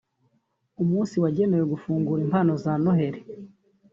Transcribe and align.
umunsi 0.83 1.15
wagenewe 1.23 1.65
gufungura 1.73 2.19
impano 2.27 2.51
za 2.63 2.73
Noheli 2.83 3.21